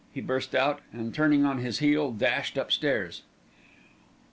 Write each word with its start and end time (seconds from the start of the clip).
he 0.11 0.19
burst 0.19 0.55
out, 0.55 0.81
and 0.91 1.13
turning 1.13 1.45
on 1.45 1.59
his 1.59 1.77
heel, 1.77 2.11
dashed 2.11 2.57
upstairs. 2.57 3.21